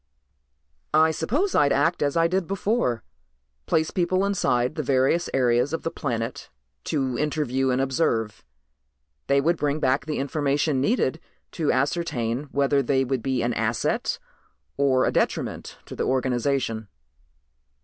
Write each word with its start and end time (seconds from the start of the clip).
"I 0.95 1.11
suppose 1.11 1.53
I'd 1.53 1.71
act 1.71 2.01
as 2.01 2.17
I 2.17 2.27
did 2.27 2.47
before. 2.47 3.03
Place 3.67 3.91
people 3.91 4.25
inside 4.25 4.73
the 4.73 4.81
various 4.81 5.29
areas 5.31 5.73
of 5.73 5.83
the 5.83 5.91
planet 5.91 6.49
to 6.85 7.19
interview 7.19 7.69
and 7.69 7.79
observe. 7.79 8.43
They 9.27 9.39
would 9.39 9.57
bring 9.57 9.79
back 9.79 10.07
the 10.07 10.17
information 10.17 10.81
needed 10.81 11.19
to 11.51 11.71
ascertain 11.71 12.45
whether 12.45 12.81
they 12.81 13.03
would 13.05 13.21
be 13.21 13.43
an 13.43 13.53
asset 13.53 14.17
or 14.75 15.05
a 15.05 15.11
detriment 15.11 15.77
to 15.85 15.95
the 15.95 16.05
organization." 16.05 16.87